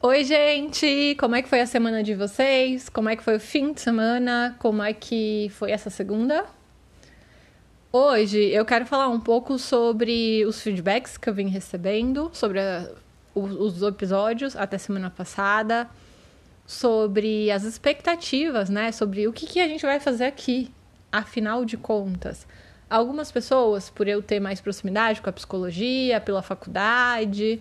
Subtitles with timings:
[0.00, 1.16] Oi, gente!
[1.18, 2.88] Como é que foi a semana de vocês?
[2.88, 4.54] Como é que foi o fim de semana?
[4.60, 6.46] Como é que foi essa segunda?
[7.90, 12.88] Hoje eu quero falar um pouco sobre os feedbacks que eu vim recebendo, sobre a,
[13.34, 15.90] os, os episódios até semana passada,
[16.64, 18.92] sobre as expectativas, né?
[18.92, 20.70] Sobre o que, que a gente vai fazer aqui,
[21.10, 22.46] afinal de contas.
[22.88, 27.60] Algumas pessoas, por eu ter mais proximidade com a psicologia, pela faculdade,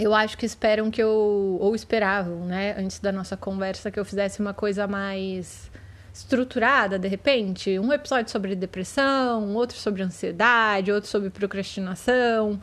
[0.00, 1.58] eu acho que esperam que eu.
[1.60, 5.70] ou esperavam, né, antes da nossa conversa, que eu fizesse uma coisa mais
[6.12, 7.78] estruturada, de repente.
[7.78, 12.60] Um episódio sobre depressão, outro sobre ansiedade, outro sobre procrastinação.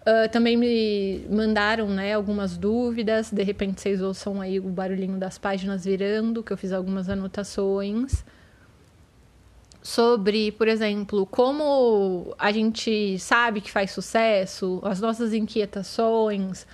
[0.00, 3.30] Uh, também me mandaram né, algumas dúvidas.
[3.30, 8.24] De repente vocês ouçam aí o barulhinho das páginas virando, que eu fiz algumas anotações
[9.82, 16.66] sobre, por exemplo, como a gente sabe que faz sucesso, as nossas inquietações,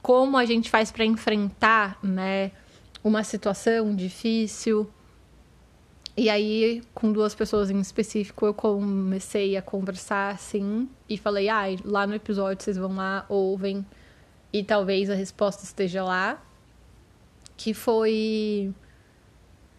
[0.00, 2.52] como a gente faz para enfrentar, né,
[3.02, 4.88] uma situação difícil.
[6.16, 11.64] E aí, com duas pessoas em específico, eu comecei a conversar assim e falei: "Ah,
[11.84, 13.84] lá no episódio vocês vão lá, ouvem
[14.52, 16.42] e talvez a resposta esteja lá".
[17.56, 18.74] Que foi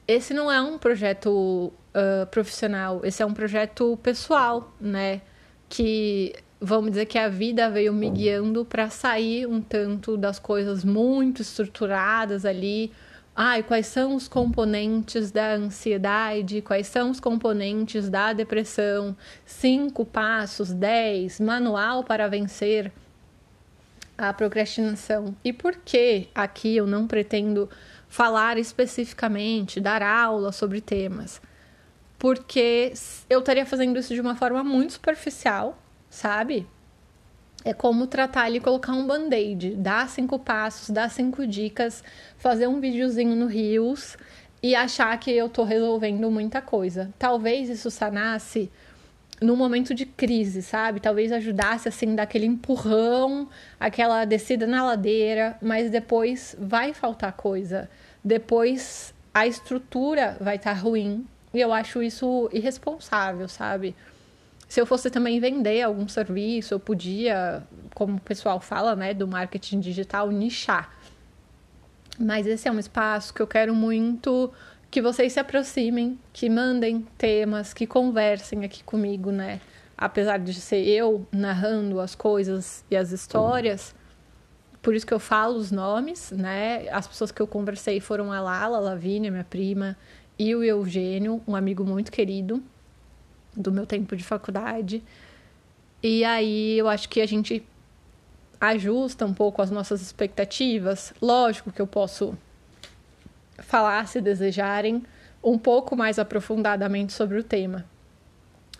[0.07, 5.21] esse não é um projeto uh, profissional, esse é um projeto pessoal, né?
[5.69, 10.83] Que vamos dizer que a vida veio me guiando para sair um tanto das coisas
[10.83, 12.91] muito estruturadas ali.
[13.35, 16.61] Ai, quais são os componentes da ansiedade?
[16.61, 19.17] Quais são os componentes da depressão?
[19.45, 22.91] Cinco passos, dez, manual para vencer
[24.17, 25.35] a procrastinação.
[25.43, 27.69] E por que aqui eu não pretendo
[28.07, 31.41] falar especificamente, dar aula sobre temas?
[32.23, 32.93] Porque
[33.29, 35.77] eu estaria fazendo isso de uma forma muito superficial,
[36.09, 36.65] sabe?
[37.65, 42.01] É como tratar ali, colocar um band-aid, dar cinco passos, dar cinco dicas,
[42.37, 44.17] fazer um videozinho no Rios
[44.61, 47.13] e achar que eu tô resolvendo muita coisa.
[47.19, 48.71] Talvez isso sanasse
[49.41, 51.01] num momento de crise, sabe?
[51.01, 57.89] Talvez ajudasse assim daquele empurrão, aquela descida na ladeira, mas depois vai faltar coisa.
[58.23, 63.95] Depois a estrutura vai estar tá ruim, e eu acho isso irresponsável, sabe?
[64.67, 67.61] Se eu fosse também vender algum serviço, eu podia,
[67.93, 70.91] como o pessoal fala, né, do marketing digital, nichar.
[72.19, 74.51] Mas esse é um espaço que eu quero muito
[74.89, 79.59] que vocês se aproximem, que mandem temas, que conversem aqui comigo, né?
[79.97, 83.95] Apesar de ser eu narrando as coisas e as histórias,
[84.83, 86.87] por isso que eu falo os nomes, né?
[86.91, 89.97] As pessoas que eu conversei foram a Lala, a Lavínia, minha prima,
[90.37, 92.61] e o Eugênio, um amigo muito querido
[93.55, 95.03] do meu tempo de faculdade.
[96.01, 97.63] E aí eu acho que a gente
[98.59, 101.13] ajusta um pouco as nossas expectativas.
[101.21, 102.37] Lógico que eu posso
[103.59, 105.03] falar, se desejarem,
[105.43, 107.85] um pouco mais aprofundadamente sobre o tema.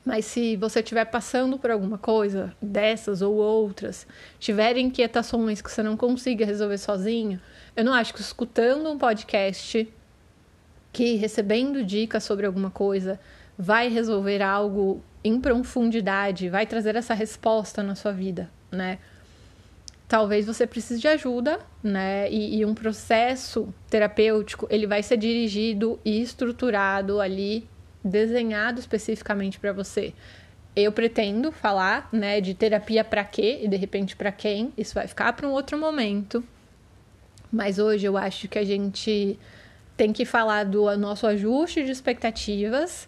[0.06, 4.06] Mas se você estiver passando por alguma coisa dessas ou outras,
[4.38, 7.40] tiver inquietações que você não consiga resolver sozinho,
[7.76, 9.88] eu não acho que escutando um podcast
[10.94, 13.20] que recebendo dicas sobre alguma coisa
[13.58, 19.00] vai resolver algo em profundidade, vai trazer essa resposta na sua vida, né?
[20.08, 22.30] Talvez você precise de ajuda, né?
[22.30, 27.68] E, e um processo terapêutico ele vai ser dirigido e estruturado ali,
[28.04, 30.14] desenhado especificamente para você.
[30.76, 34.74] Eu pretendo falar, né, de terapia para quê e de repente para quem.
[34.78, 36.44] Isso vai ficar para um outro momento.
[37.52, 39.40] Mas hoje eu acho que a gente
[39.96, 43.08] tem que falar do nosso ajuste de expectativas.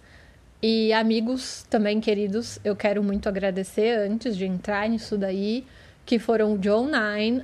[0.62, 5.66] E amigos também queridos, eu quero muito agradecer antes de entrar nisso daí,
[6.06, 7.44] que foram o John Nine,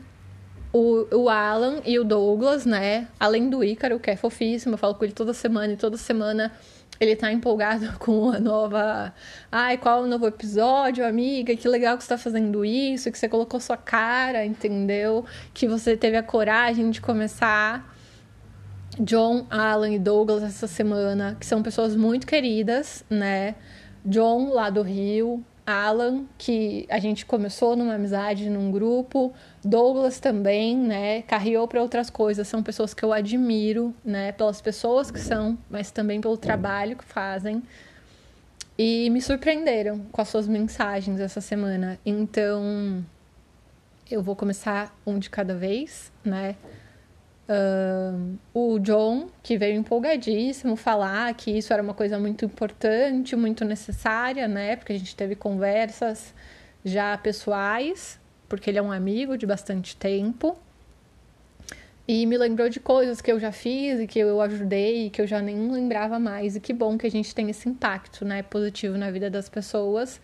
[0.74, 3.07] o, o Alan e o Douglas, né?
[3.19, 6.51] Além do Ícaro, que é fofíssimo, eu falo com ele toda semana e toda semana
[7.00, 9.13] ele tá empolgado com a nova.
[9.51, 11.56] Ai, qual o novo episódio, amiga?
[11.56, 15.25] Que legal que você tá fazendo isso, que você colocou sua cara, entendeu?
[15.53, 17.91] Que você teve a coragem de começar
[19.00, 23.56] John, Alan e Douglas essa semana, que são pessoas muito queridas, né?
[24.06, 29.34] John, lá do Rio, Alan, que a gente começou numa amizade num grupo,
[29.64, 31.22] Douglas também, né?
[31.22, 34.32] Carreou para outras coisas, são pessoas que eu admiro, né?
[34.34, 37.64] Pelas pessoas que são, mas também pelo trabalho que fazem.
[38.78, 42.00] E me surpreenderam com as suas mensagens essa semana.
[42.06, 43.06] Então,
[44.10, 46.56] eu vou começar um de cada vez, né?
[47.51, 53.65] Uh, o John, que veio empolgadíssimo falar que isso era uma coisa muito importante, muito
[53.65, 54.77] necessária, né?
[54.77, 56.33] Porque a gente teve conversas
[56.86, 58.18] já pessoais,
[58.48, 60.57] porque ele é um amigo de bastante tempo.
[62.07, 65.21] E me lembrou de coisas que eu já fiz e que eu ajudei e que
[65.21, 66.56] eu já nem lembrava mais.
[66.56, 70.21] E que bom que a gente tem esse impacto, né, positivo na vida das pessoas.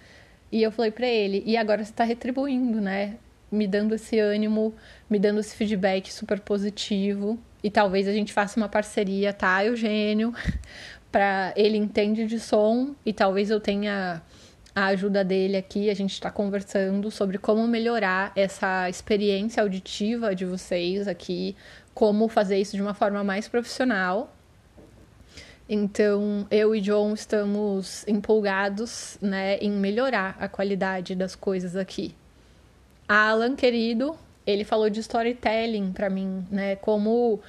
[0.50, 3.16] E eu falei para ele, e agora você tá retribuindo, né?
[3.52, 4.76] Me dando esse ânimo,
[5.10, 7.40] me dando esse feedback super positivo.
[7.64, 10.34] E talvez a gente faça uma parceria, tá, Eugênio?
[11.12, 14.22] para ele entende de som e talvez eu tenha
[14.76, 15.90] a ajuda dele aqui.
[15.90, 21.56] A gente está conversando sobre como melhorar essa experiência auditiva de vocês aqui,
[21.94, 24.34] como fazer isso de uma forma mais profissional.
[25.70, 32.16] Então, eu e John estamos empolgados, né, em melhorar a qualidade das coisas aqui.
[33.08, 34.16] Alan, querido,
[34.46, 37.40] ele falou de storytelling para mim, né, como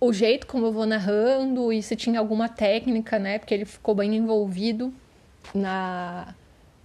[0.00, 3.94] o jeito como eu vou narrando e se tinha alguma técnica, né, porque ele ficou
[3.94, 4.92] bem envolvido
[5.54, 6.34] na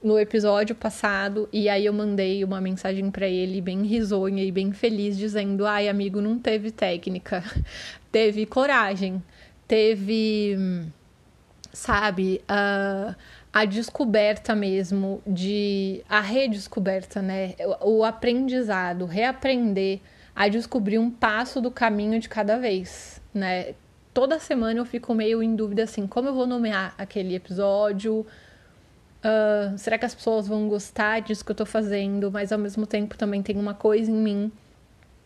[0.03, 1.47] no episódio passado.
[1.51, 5.87] E aí eu mandei uma mensagem para ele bem risonha e bem feliz dizendo: "Ai,
[5.87, 7.43] amigo, não teve técnica,
[8.11, 9.23] teve coragem,
[9.67, 10.57] teve
[11.73, 13.15] sabe, a,
[13.53, 17.53] a descoberta mesmo de a redescoberta, né?
[17.81, 19.99] O, aprendizado, reaprender
[20.35, 23.75] a descobrir um passo do caminho de cada vez, né?
[24.11, 28.25] Toda semana eu fico meio em dúvida assim, como eu vou nomear aquele episódio?
[29.23, 32.31] Uh, será que as pessoas vão gostar disso que eu tô fazendo?
[32.31, 34.51] Mas ao mesmo tempo também tem uma coisa em mim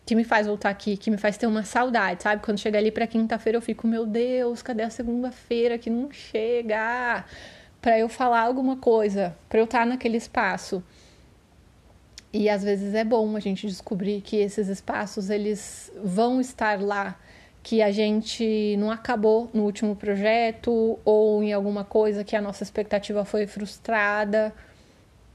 [0.06, 2.42] que me faz voltar aqui, que me faz ter uma saudade, sabe?
[2.42, 7.26] Quando chega ali pra quinta-feira eu fico, meu Deus, cadê a segunda-feira que não chega?
[7.82, 10.84] Pra eu falar alguma coisa, pra eu estar naquele espaço.
[12.34, 17.18] E às vezes é bom a gente descobrir que esses espaços eles vão estar lá
[17.64, 22.64] que a gente não acabou no último projeto ou em alguma coisa que a nossa
[22.64, 24.54] expectativa foi frustrada,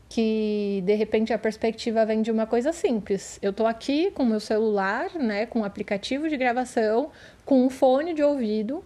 [0.08, 3.38] que de repente a perspectiva vem de uma coisa simples.
[3.42, 7.10] Eu estou aqui com meu celular, né, com um aplicativo de gravação,
[7.44, 8.82] com um fone de ouvido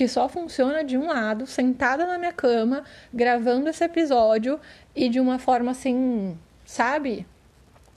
[0.00, 4.58] que só funciona de um lado, sentada na minha cama, gravando esse episódio
[4.96, 7.26] e de uma forma assim, sabe?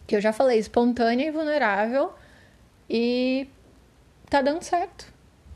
[0.06, 2.12] Que eu já falei, espontânea e vulnerável.
[2.90, 3.48] E
[4.30, 5.14] tá dando certo.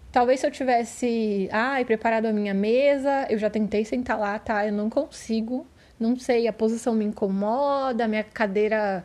[0.10, 4.66] Talvez se eu tivesse, ai, preparado a minha mesa, eu já tentei sentar lá, tá?
[4.66, 5.68] Eu não consigo,
[6.00, 9.04] não sei, a posição me incomoda, a minha cadeira,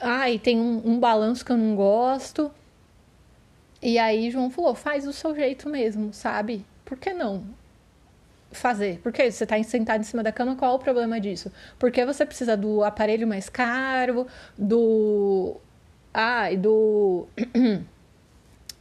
[0.00, 2.50] ai, tem um, um balanço que eu não gosto.
[3.82, 6.64] E aí João falou, faz do seu jeito mesmo, sabe?
[6.84, 7.44] Por que não?
[8.52, 9.00] fazer?
[9.02, 11.50] Porque você está sentado em cima da cama, qual o problema disso?
[11.78, 14.26] Porque você precisa do aparelho mais caro,
[14.56, 15.56] do.
[16.12, 17.26] Ah, e do.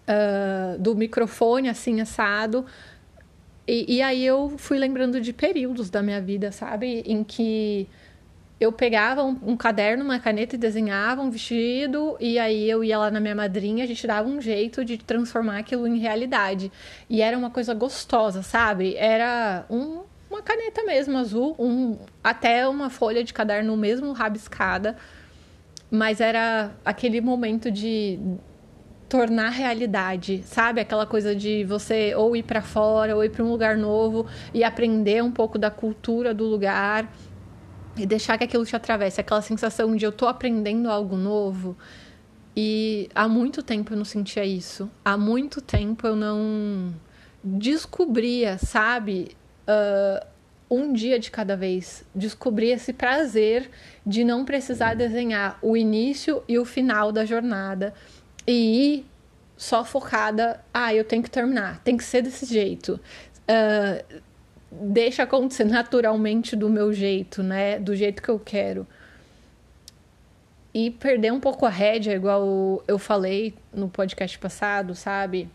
[0.07, 2.65] uh, do microfone assim assado.
[3.68, 7.04] E, e, aí eu fui lembrando de períodos da minha vida, sabe?
[7.06, 7.88] Em que
[8.61, 12.95] eu pegava um, um, caderno, uma caneta e desenhava um vestido, e aí eu ia
[12.99, 16.71] lá na minha madrinha, a gente dava um jeito de transformar aquilo em realidade.
[17.09, 18.95] E era uma coisa gostosa, sabe?
[18.95, 24.95] Era um, uma caneta mesmo, azul, um, até uma folha de caderno mesmo rabiscada.
[25.89, 28.19] Mas era aquele momento de
[29.09, 30.79] tornar realidade, sabe?
[30.79, 34.63] Aquela coisa de você ou ir para fora ou ir para um lugar novo e
[34.63, 37.11] aprender um pouco da cultura do lugar
[37.97, 41.77] e deixar que aquilo te atravesse, aquela sensação de eu tô aprendendo algo novo.
[42.55, 44.89] E há muito tempo eu não sentia isso.
[45.03, 46.94] Há muito tempo eu não
[47.44, 49.35] descobria, sabe?
[49.68, 50.25] Uh,
[50.69, 52.04] um dia de cada vez.
[52.16, 53.69] Descobrir esse prazer
[54.06, 57.94] de não precisar desenhar o início e o final da jornada
[58.47, 59.06] e ir
[59.57, 62.99] só focada, ah, eu tenho que terminar, tem que ser desse jeito.
[63.42, 64.21] Uh,
[64.71, 67.78] deixa acontecer naturalmente do meu jeito, né?
[67.78, 68.87] Do jeito que eu quero.
[70.73, 75.49] E perder um pouco a rédea, igual eu falei no podcast passado, sabe?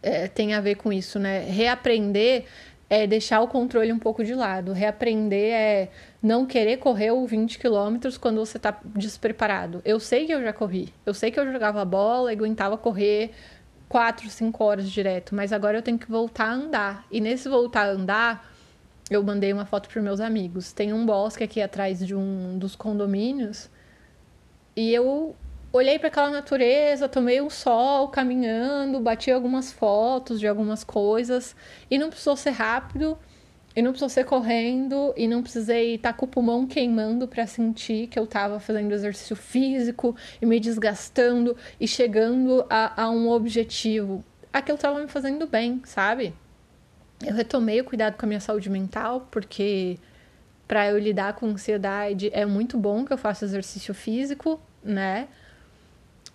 [0.00, 1.40] É, tem a ver com isso, né?
[1.40, 2.44] Reaprender
[2.88, 4.72] é deixar o controle um pouco de lado.
[4.72, 5.88] Reaprender é
[6.22, 9.82] não querer correr o 20 quilômetros quando você está despreparado.
[9.84, 10.94] Eu sei que eu já corri.
[11.04, 13.32] Eu sei que eu jogava bola aguentava correr
[13.88, 15.34] 4, 5 horas direto.
[15.34, 17.06] Mas agora eu tenho que voltar a andar.
[17.10, 18.52] E nesse voltar a andar,
[19.10, 20.72] eu mandei uma foto para meus amigos.
[20.72, 23.70] Tem um bosque aqui atrás de um dos condomínios.
[24.76, 25.34] E eu
[25.72, 31.54] olhei para aquela natureza, tomei um sol caminhando, bati algumas fotos de algumas coisas
[31.90, 33.18] e não precisou ser rápido
[33.76, 37.46] e não precisou ser correndo e não precisei estar tá com o pulmão queimando para
[37.46, 43.28] sentir que eu estava fazendo exercício físico e me desgastando e chegando a, a um
[43.28, 44.24] objetivo.
[44.52, 46.34] Aquilo estava me fazendo bem, sabe?
[47.24, 49.98] Eu retomei o cuidado com a minha saúde mental porque
[50.66, 55.28] para eu lidar com ansiedade é muito bom que eu faça exercício físico, né?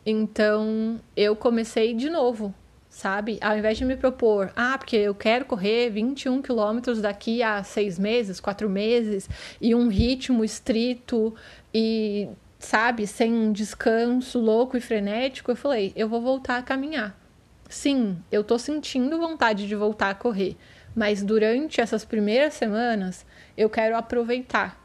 [0.06, 2.54] Então, eu comecei de novo,
[2.94, 3.40] sabe?
[3.42, 7.98] Ao invés de me propor, ah, porque eu quero correr 21 quilômetros daqui a seis
[7.98, 9.28] meses, quatro meses,
[9.60, 11.34] e um ritmo estrito
[11.74, 17.20] e, sabe, sem descanso louco e frenético, eu falei, eu vou voltar a caminhar.
[17.68, 20.56] Sim, eu tô sentindo vontade de voltar a correr,
[20.96, 23.26] mas durante essas primeiras semanas
[23.58, 24.80] eu quero aproveitar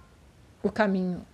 [0.62, 1.26] o caminho,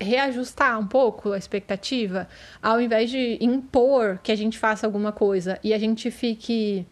[0.00, 2.28] reajustar um pouco a expectativa,
[2.62, 6.86] ao invés de impor que a gente faça alguma coisa e a gente fique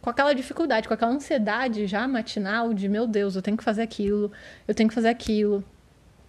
[0.00, 3.82] com aquela dificuldade, com aquela ansiedade já matinal de meu Deus, eu tenho que fazer
[3.82, 4.30] aquilo,
[4.68, 5.64] eu tenho que fazer aquilo.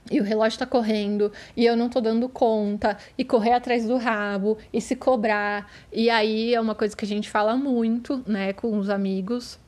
[0.09, 3.97] E o relógio está correndo, e eu não estou dando conta, e correr atrás do
[3.97, 5.69] rabo, e se cobrar.
[5.91, 9.59] E aí é uma coisa que a gente fala muito, né, com os amigos.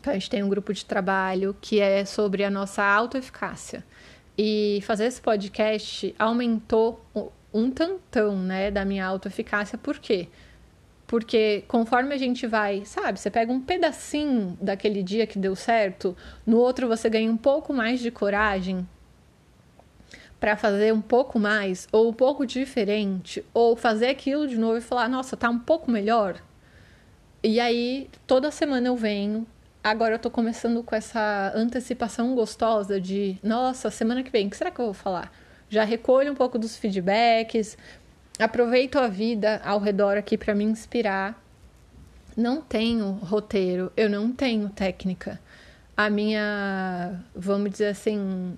[0.00, 3.84] Então, a gente tem um grupo de trabalho que é sobre a nossa autoeficácia.
[4.36, 7.04] E fazer esse podcast aumentou
[7.52, 9.76] um tantão, né, da minha autoeficácia.
[9.76, 10.28] Por quê?
[11.06, 16.16] Porque conforme a gente vai, sabe, você pega um pedacinho daquele dia que deu certo,
[16.46, 18.88] no outro você ganha um pouco mais de coragem
[20.40, 24.80] para fazer um pouco mais, ou um pouco diferente, ou fazer aquilo de novo e
[24.80, 26.42] falar, nossa, tá um pouco melhor.
[27.44, 29.46] E aí, toda semana eu venho,
[29.82, 34.56] agora eu tô começando com essa antecipação gostosa de, nossa, semana que vem, o que
[34.56, 35.32] será que eu vou falar?
[35.68, 37.76] Já recolho um pouco dos feedbacks,
[38.38, 41.42] aproveito a vida ao redor aqui para me inspirar.
[42.36, 45.40] Não tenho roteiro, eu não tenho técnica.
[45.96, 48.56] A minha, vamos dizer assim,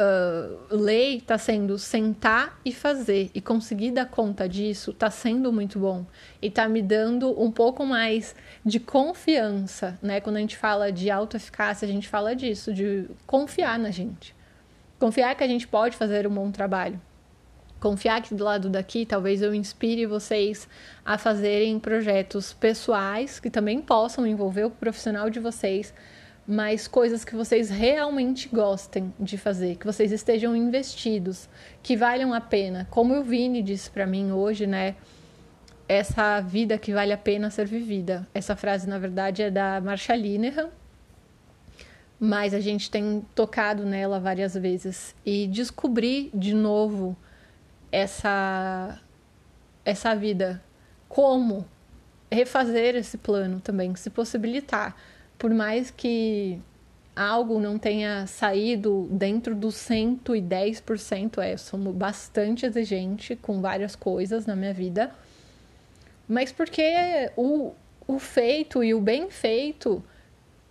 [0.00, 5.78] uh, lei está sendo sentar e fazer e conseguir dar conta disso está sendo muito
[5.78, 6.06] bom
[6.40, 10.20] e está me dando um pouco mais de confiança, né?
[10.20, 14.34] Quando a gente fala de autoeficácia, a gente fala disso, de confiar na gente,
[14.98, 17.00] confiar que a gente pode fazer um bom trabalho.
[17.78, 20.68] Confiar que do lado daqui talvez eu inspire vocês
[21.02, 25.94] a fazerem projetos pessoais que também possam envolver o profissional de vocês,
[26.50, 31.48] mas coisas que vocês realmente gostem de fazer, que vocês estejam investidos,
[31.80, 32.88] que valham a pena.
[32.90, 34.96] Como o Vini disse para mim hoje, né?
[35.86, 38.26] Essa vida que vale a pena ser vivida.
[38.34, 40.70] Essa frase, na verdade, é da Marsha Linehan,
[42.18, 47.16] mas a gente tem tocado nela várias vezes e descobrir de novo
[47.92, 49.00] essa
[49.84, 50.60] essa vida,
[51.08, 51.64] como
[52.30, 54.96] refazer esse plano também, se possibilitar
[55.40, 56.60] por mais que
[57.16, 64.44] algo não tenha saído dentro dos 110%, é, eu sou bastante exigente com várias coisas
[64.44, 65.10] na minha vida,
[66.28, 66.82] mas porque
[67.38, 67.72] o,
[68.06, 70.04] o feito e o bem feito,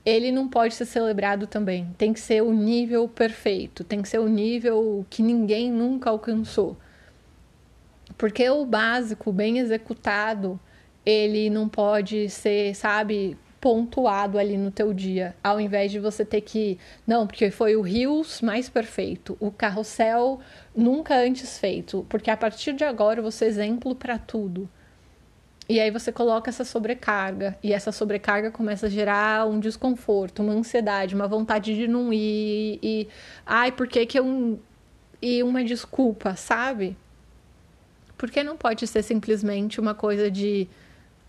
[0.05, 1.89] ele não pode ser celebrado também.
[1.97, 6.77] Tem que ser o nível perfeito, tem que ser o nível que ninguém nunca alcançou.
[8.15, 10.59] Porque o básico, bem executado,
[11.03, 16.42] ele não pode ser, sabe, pontuado ali no teu dia, ao invés de você ter
[16.42, 20.39] que, não, porque foi o Rios mais perfeito, o carrossel
[20.75, 24.70] nunca antes feito, porque a partir de agora você é exemplo para tudo.
[25.68, 30.54] E aí você coloca essa sobrecarga, e essa sobrecarga começa a gerar um desconforto, uma
[30.54, 33.08] ansiedade, uma vontade de não ir, e
[33.46, 34.60] ai, por que que eu
[35.22, 36.98] e uma desculpa, sabe?
[38.18, 40.68] Porque não pode ser simplesmente uma coisa de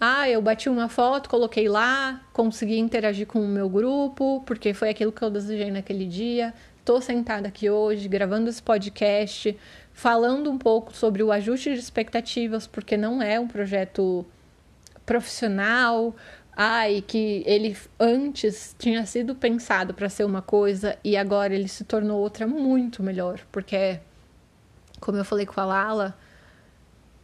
[0.01, 4.89] ah, eu bati uma foto, coloquei lá, consegui interagir com o meu grupo, porque foi
[4.89, 6.55] aquilo que eu desejei naquele dia.
[6.79, 9.55] Estou sentada aqui hoje, gravando esse podcast,
[9.93, 14.25] falando um pouco sobre o ajuste de expectativas, porque não é um projeto
[15.05, 16.17] profissional,
[16.57, 21.85] ai, que ele antes tinha sido pensado para ser uma coisa e agora ele se
[21.85, 24.01] tornou outra muito melhor, porque,
[24.99, 26.17] como eu falei com a Lala,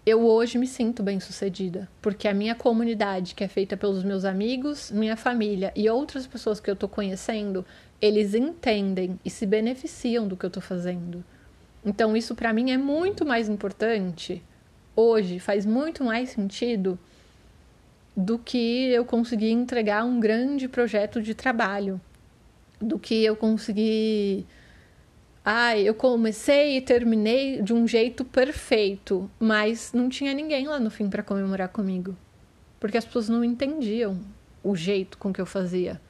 [0.06, 4.24] eu hoje me sinto bem sucedida, porque a minha comunidade, que é feita pelos meus
[4.24, 7.66] amigos, minha família e outras pessoas que eu estou conhecendo,
[8.00, 11.24] eles entendem e se beneficiam do que eu estou fazendo.
[11.84, 14.40] Então, isso para mim é muito mais importante
[14.94, 16.96] hoje, faz muito mais sentido
[18.16, 22.00] do que eu conseguir entregar um grande projeto de trabalho,
[22.80, 24.46] do que eu conseguir
[25.48, 30.90] Ai, eu comecei e terminei de um jeito perfeito, mas não tinha ninguém lá no
[30.90, 32.16] fim para comemorar comigo.
[32.80, 34.18] Porque as pessoas não entendiam
[34.60, 36.00] o jeito com que eu fazia.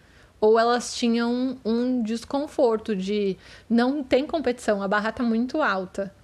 [0.41, 3.37] Ou elas tinham um desconforto de
[3.69, 6.15] não tem competição, a barra tá muito alta.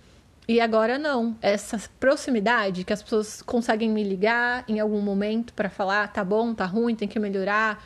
[0.49, 1.37] E agora não.
[1.43, 6.55] Essa proximidade que as pessoas conseguem me ligar em algum momento para falar, tá bom,
[6.55, 7.85] tá ruim, tem que melhorar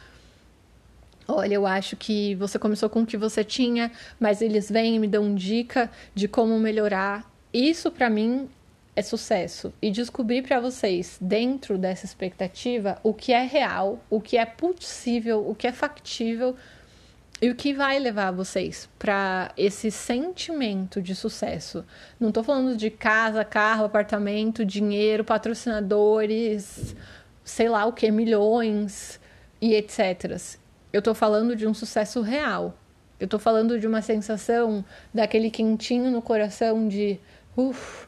[1.28, 4.98] Olha, eu acho que você começou com o que você tinha, mas eles vêm e
[4.98, 7.28] me dão dica de como melhorar.
[7.52, 8.48] Isso para mim
[8.94, 14.38] é sucesso e descobrir para vocês, dentro dessa expectativa, o que é real, o que
[14.38, 16.56] é possível, o que é factível
[17.42, 21.84] e o que vai levar vocês para esse sentimento de sucesso.
[22.18, 26.96] Não estou falando de casa, carro, apartamento, dinheiro, patrocinadores,
[27.44, 29.20] sei lá o que, milhões
[29.60, 30.40] e etc.
[30.92, 32.76] Eu estou falando de um sucesso real.
[33.18, 37.18] Eu estou falando de uma sensação daquele quentinho no coração de,
[37.56, 38.06] uff,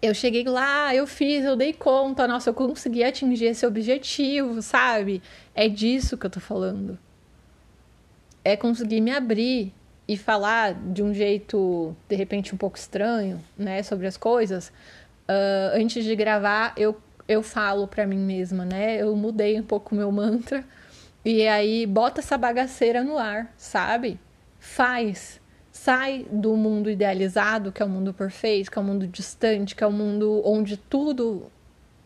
[0.00, 5.20] eu cheguei lá, eu fiz, eu dei conta, nossa, eu consegui atingir esse objetivo, sabe?
[5.54, 6.98] É disso que eu tô falando.
[8.44, 9.74] É conseguir me abrir
[10.06, 14.68] e falar de um jeito, de repente, um pouco estranho, né, sobre as coisas.
[15.28, 18.96] Uh, antes de gravar, eu, eu falo pra mim mesma, né?
[18.96, 20.64] Eu mudei um pouco o meu mantra.
[21.30, 24.18] E aí, bota essa bagaceira no ar, sabe?
[24.58, 25.38] Faz
[25.70, 29.84] sai do mundo idealizado, que é o mundo perfeito, que é o mundo distante, que
[29.84, 31.52] é o mundo onde tudo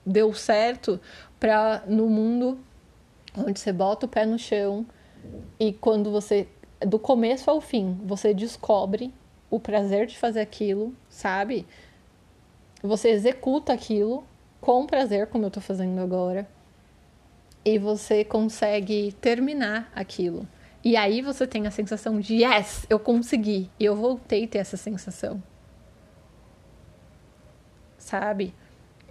[0.05, 1.01] deu certo,
[1.39, 2.59] para no mundo
[3.39, 4.85] onde você bota o pé no chão
[5.61, 6.49] e quando você
[6.85, 9.15] do começo ao fim, você descobre
[9.49, 11.65] o prazer de fazer aquilo, sabe?
[12.83, 14.25] Você executa aquilo
[14.61, 16.45] com prazer, como eu tô fazendo agora,
[17.65, 20.47] e você consegue terminar aquilo.
[20.85, 23.71] E aí você tem a sensação de yes, eu consegui.
[23.79, 25.43] E eu voltei a ter essa sensação.
[27.97, 28.53] Sabe?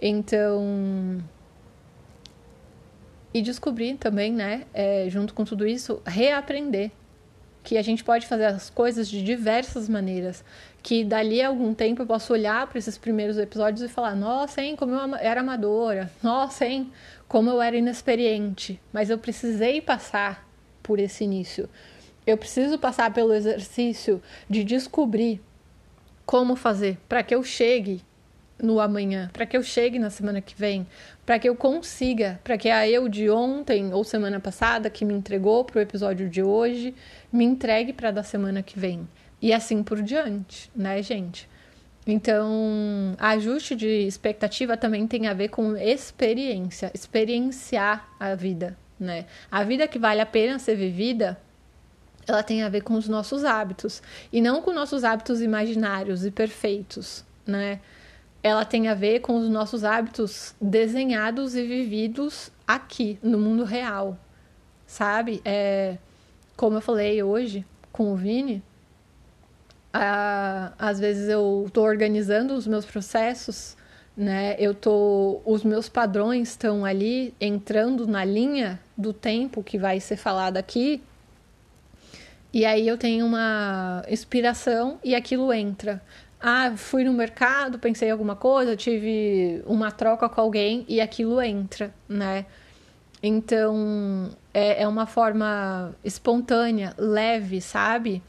[0.00, 1.22] Então.
[3.34, 6.90] E descobrir também, né, é, junto com tudo isso, reaprender
[7.64, 10.44] que a gente pode fazer as coisas de diversas maneiras.
[10.82, 14.60] Que dali a algum tempo eu posso olhar para esses primeiros episódios e falar: nossa,
[14.60, 16.92] hein, como eu era amadora, nossa, hein,
[17.32, 18.78] como eu era inexperiente.
[18.92, 20.46] Mas eu precisei passar
[20.82, 21.66] por esse início.
[22.26, 25.40] Eu preciso passar pelo exercício de descobrir
[26.26, 28.02] como fazer para que eu chegue
[28.62, 30.86] no amanhã, para que eu chegue na semana que vem,
[31.24, 35.14] para que eu consiga, para que a eu de ontem ou semana passada que me
[35.14, 36.94] entregou para o episódio de hoje
[37.32, 39.08] me entregue para da semana que vem
[39.40, 41.48] e assim por diante, né, gente?
[42.06, 49.26] Então, ajuste de expectativa também tem a ver com experiência, experienciar a vida, né?
[49.50, 51.40] A vida que vale a pena ser vivida,
[52.26, 56.30] ela tem a ver com os nossos hábitos e não com nossos hábitos imaginários e
[56.30, 57.80] perfeitos, né?
[58.42, 64.18] Ela tem a ver com os nossos hábitos desenhados e vividos aqui no mundo real,
[64.88, 65.40] sabe?
[65.44, 65.96] É,
[66.56, 68.60] como eu falei hoje com o Vini,
[69.92, 73.76] a, às vezes eu estou organizando os meus processos
[74.16, 74.56] né?
[74.58, 80.16] Eu tô, os meus padrões estão ali entrando na linha do tempo que vai ser
[80.16, 81.02] falado aqui.
[82.52, 86.02] E aí eu tenho uma inspiração e aquilo entra.
[86.38, 91.40] Ah, fui no mercado, pensei em alguma coisa, tive uma troca com alguém e aquilo
[91.40, 92.44] entra, né?
[93.22, 98.22] Então é, é uma forma espontânea, leve, sabe?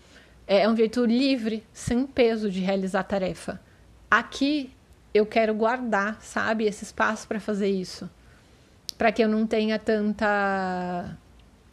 [0.47, 3.59] É, é um jeito livre, sem peso de realizar a tarefa.
[4.09, 4.71] Aqui
[5.13, 8.09] eu quero guardar, sabe, esse espaço para fazer isso.
[8.97, 11.17] Para que eu não tenha tanta.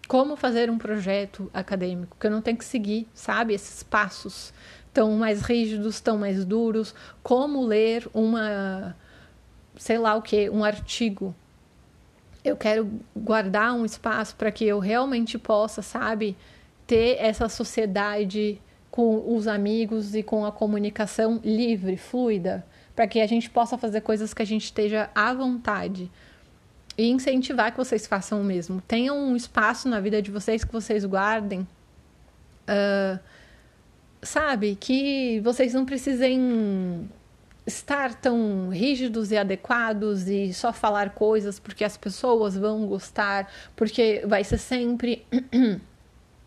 [0.07, 4.53] Como fazer um projeto acadêmico, que eu não tenho que seguir, sabe, esses passos
[4.93, 6.95] tão mais rígidos, tão mais duros.
[7.23, 8.97] Como ler uma.
[9.77, 11.35] sei lá o que, um artigo.
[12.43, 16.37] Eu quero guardar um espaço para que eu realmente possa, sabe,
[16.91, 23.27] ter essa sociedade com os amigos e com a comunicação livre, fluida para que a
[23.29, 26.11] gente possa fazer coisas que a gente esteja à vontade.
[26.99, 28.81] E incentivar que vocês façam o mesmo.
[28.89, 31.61] Tenham um espaço na vida de vocês que vocês guardem.
[32.69, 33.21] Uh,
[34.21, 34.75] sabe?
[34.75, 37.09] Que vocês não precisem
[37.65, 44.25] estar tão rígidos e adequados e só falar coisas porque as pessoas vão gostar, porque
[44.27, 45.25] vai ser sempre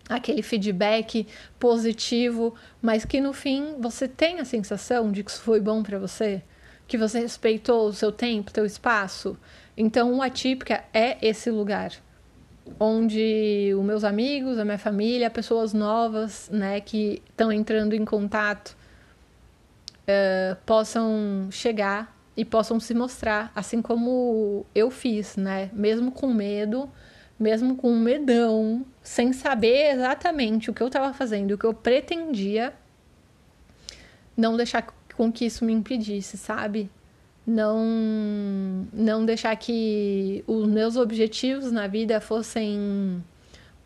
[0.10, 1.28] aquele feedback
[1.60, 5.98] positivo, mas que no fim você tem a sensação de que isso foi bom para
[5.98, 6.42] você,
[6.88, 9.38] que você respeitou o seu tempo, teu espaço.
[9.76, 11.94] Então, o Atípica é esse lugar
[12.80, 18.76] onde os meus amigos, a minha família, pessoas novas, né, que estão entrando em contato,
[20.04, 26.90] uh, possam chegar e possam se mostrar, assim como eu fiz, né, mesmo com medo,
[27.40, 32.74] mesmo com medão, sem saber exatamente o que eu estava fazendo, o que eu pretendia,
[34.36, 36.90] não deixar com que isso me impedisse, sabe?
[37.46, 43.24] Não, não deixar que os meus objetivos na vida fossem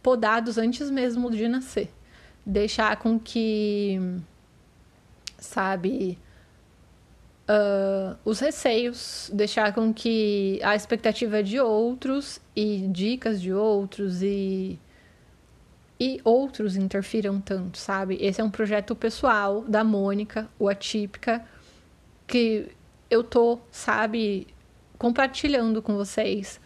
[0.03, 1.91] podados antes mesmo de nascer.
[2.45, 3.99] Deixar com que,
[5.37, 6.17] sabe,
[7.47, 14.79] uh, os receios, deixar com que a expectativa de outros e dicas de outros e
[15.99, 18.19] e outros interfiram tanto, sabe?
[18.21, 21.43] Esse é um projeto pessoal da Mônica, o Atípica,
[22.27, 22.67] que
[23.09, 24.45] eu tô, sabe,
[24.97, 26.61] compartilhando com vocês,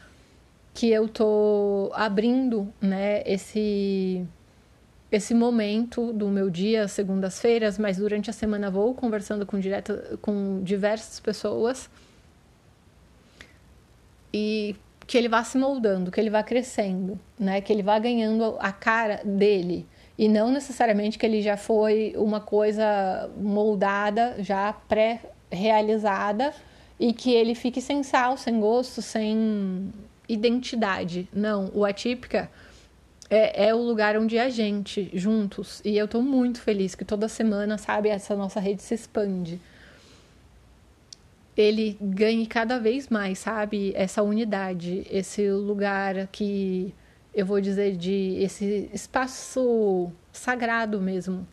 [0.74, 4.28] que eu tô abrindo, né, esse
[5.12, 10.64] esse momento do meu dia, segundas-feiras, mas durante a semana vou conversando com, direto, com
[10.64, 11.90] diversas pessoas.
[14.34, 17.60] E que ele vá se moldando, que ele vá crescendo, né?
[17.60, 19.86] Que ele vá ganhando a cara dele
[20.22, 26.54] e não necessariamente que ele já foi uma coisa moldada, já pré-realizada
[27.00, 29.92] e que ele fique sem sal, sem gosto, sem
[30.30, 31.28] identidade.
[31.34, 32.52] Não, o Atípica
[33.32, 37.30] é, é, o lugar onde a gente, juntos, e eu tô muito feliz que toda
[37.30, 39.58] semana, sabe, essa nossa rede se expande.
[41.56, 46.94] Ele ganhe cada vez mais, sabe, essa unidade, esse lugar que
[47.34, 51.48] eu vou dizer de esse espaço sagrado mesmo,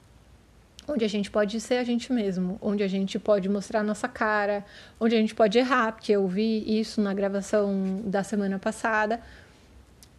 [0.88, 4.64] onde a gente pode ser a gente mesmo, onde a gente pode mostrar nossa cara,
[4.98, 9.20] onde a gente pode errar, porque eu vi isso na gravação da semana passada,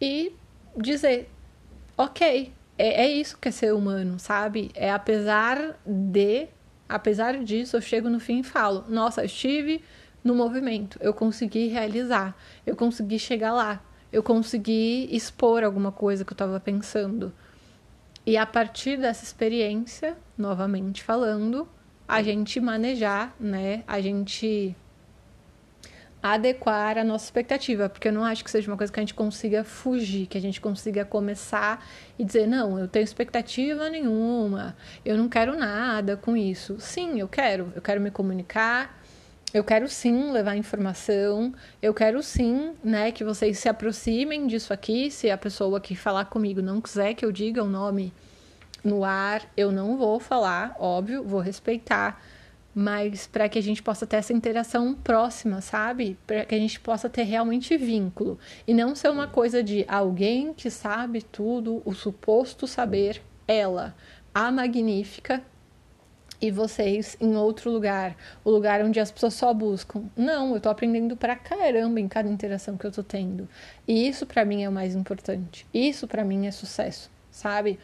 [0.00, 0.32] e
[0.74, 1.28] dizer
[1.96, 4.70] ok, é, é isso que é ser humano, sabe?
[4.74, 6.48] É apesar de,
[6.88, 9.82] apesar disso, eu chego no fim e falo: nossa, estive
[10.24, 16.32] no movimento, eu consegui realizar, eu consegui chegar lá, eu consegui expor alguma coisa que
[16.32, 17.32] eu estava pensando.
[18.26, 21.68] E a partir dessa experiência, novamente falando,
[22.06, 23.82] a gente manejar, né?
[23.86, 24.76] A gente
[26.22, 29.14] adequar a nossa expectativa, porque eu não acho que seja uma coisa que a gente
[29.14, 31.84] consiga fugir, que a gente consiga começar
[32.18, 36.78] e dizer, não, eu tenho expectativa nenhuma, eu não quero nada com isso.
[36.78, 39.00] Sim, eu quero, eu quero me comunicar,
[39.52, 45.10] eu quero sim levar informação, eu quero sim, né, que vocês se aproximem disso aqui,
[45.10, 48.12] se a pessoa que falar comigo não quiser que eu diga o nome
[48.84, 52.22] no ar, eu não vou falar, óbvio, vou respeitar
[52.74, 56.16] mas para que a gente possa ter essa interação próxima, sabe?
[56.26, 60.54] Para que a gente possa ter realmente vínculo e não ser uma coisa de alguém
[60.54, 63.94] que sabe tudo, o suposto saber, ela,
[64.32, 65.42] a magnífica
[66.40, 70.04] e vocês em outro lugar, o lugar onde as pessoas só buscam.
[70.16, 73.48] Não, eu tô aprendendo pra caramba em cada interação que eu tô tendo.
[73.86, 75.66] E isso para mim é o mais importante.
[75.74, 77.78] Isso para mim é sucesso, sabe?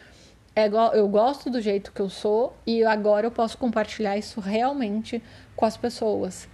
[0.57, 5.23] É, eu gosto do jeito que eu sou e agora eu posso compartilhar isso realmente
[5.55, 6.49] com as pessoas,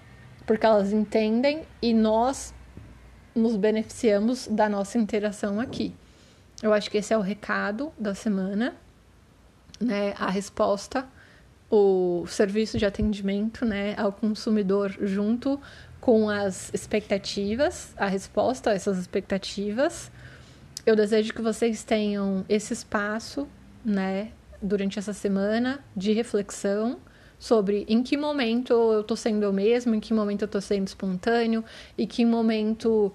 [0.44, 2.52] porque elas entendem e nós
[3.32, 5.94] nos beneficiamos da nossa interação aqui.
[6.60, 8.74] Eu acho que esse é o recado da semana,
[9.80, 10.14] né?
[10.18, 11.06] A resposta,
[11.70, 15.60] o serviço de atendimento, né, ao consumidor junto
[16.00, 20.10] com as expectativas, a resposta a essas expectativas.
[20.84, 23.46] Eu desejo que vocês tenham esse espaço
[23.84, 26.98] né, durante essa semana de reflexão
[27.38, 30.86] sobre em que momento eu tô sendo eu mesmo, em que momento eu tô sendo
[30.86, 31.64] espontâneo,
[31.98, 33.12] e que momento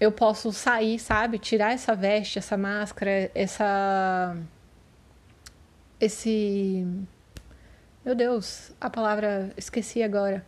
[0.00, 1.38] eu posso sair, sabe?
[1.38, 4.36] Tirar essa veste, essa máscara, essa.
[6.00, 6.86] Esse.
[8.04, 10.44] Meu Deus, a palavra esqueci agora.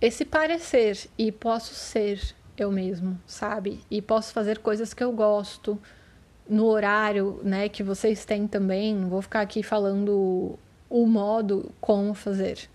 [0.00, 3.80] Esse parecer e posso ser eu mesmo, sabe?
[3.90, 5.80] E posso fazer coisas que eu gosto,
[6.48, 8.94] no horário, né, que vocês têm também.
[8.94, 10.58] Não vou ficar aqui falando
[10.88, 12.68] o modo como fazer.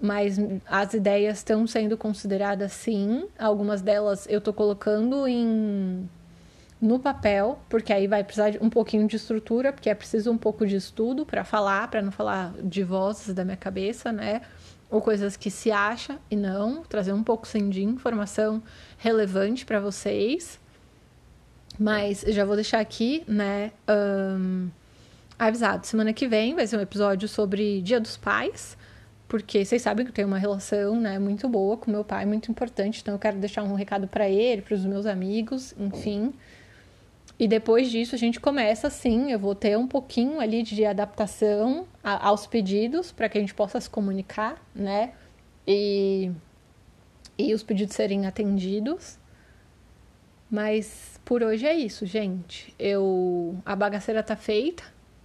[0.00, 3.26] Mas as ideias estão sendo consideradas sim.
[3.38, 6.08] Algumas delas eu estou colocando em
[6.80, 10.36] no papel, porque aí vai precisar de um pouquinho de estrutura, porque é preciso um
[10.36, 14.42] pouco de estudo para falar, para não falar de vozes da minha cabeça, né?
[14.90, 18.60] Ou coisas que se acha e não, trazer um pouco sim de informação
[18.98, 20.58] relevante para vocês.
[21.78, 23.72] Mas já vou deixar aqui, né?
[23.88, 24.68] Um,
[25.38, 25.86] avisado.
[25.86, 28.76] Semana que vem vai ser um episódio sobre Dia dos Pais.
[29.28, 32.50] Porque vocês sabem que eu tenho uma relação, né, muito boa com meu pai, muito
[32.50, 33.00] importante.
[33.00, 36.34] Então eu quero deixar um recado para ele, para os meus amigos, enfim.
[37.38, 41.86] E depois disso a gente começa assim, eu vou ter um pouquinho ali de adaptação
[42.04, 45.12] aos pedidos para que a gente possa se comunicar, né?
[45.66, 46.30] E,
[47.38, 49.18] e os pedidos serem atendidos.
[50.50, 52.74] Mas por hoje é isso, gente.
[52.78, 54.82] Eu a bagaceira tá feita.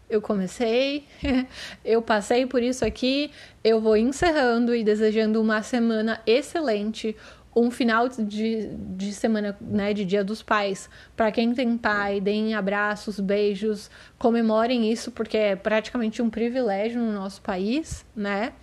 [0.10, 1.04] Eu comecei,
[1.84, 3.30] eu passei por isso aqui,
[3.62, 7.14] eu vou encerrando e desejando uma semana excelente,
[7.54, 10.90] um final de, de semana, né, de Dia dos Pais.
[11.14, 17.12] Para quem tem pai, deem abraços, beijos, comemorem isso porque é praticamente um privilégio no
[17.12, 18.54] nosso país, né?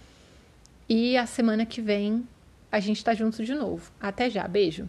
[0.88, 2.26] E a semana que vem
[2.72, 3.92] a gente tá junto de novo.
[4.00, 4.88] Até já, beijo.